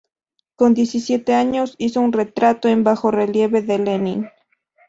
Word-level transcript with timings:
Con 0.55 0.73
diecisiete 0.73 1.35
años, 1.35 1.75
hizo 1.77 2.01
un 2.01 2.11
retrato 2.11 2.67
en 2.67 2.83
bajorrelieve 2.83 3.61
de 3.61 3.77
Lenin. 3.77 4.29